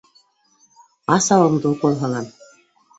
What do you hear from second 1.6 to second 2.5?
укол һалам!